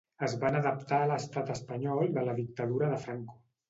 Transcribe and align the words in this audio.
Es 0.27 0.31
van 0.43 0.57
adaptar 0.59 1.01
a 1.03 1.11
l'estat 1.13 1.53
espanyol 1.59 2.13
de 2.19 2.27
la 2.31 2.39
dictadura 2.43 2.95
de 2.97 3.05
Franco. 3.09 3.43